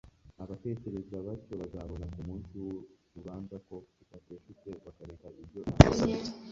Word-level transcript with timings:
abatekereza 0.43 1.15
batyo 1.27 1.53
bazabona 1.61 2.05
ku 2.13 2.19
munsi 2.27 2.51
w'urubanza 2.63 3.55
ko 3.67 3.75
bateshutse 4.11 4.69
bakareka 4.85 5.27
ibyo 5.41 5.59
imana 5.61 5.81
yabasabye 5.85 6.29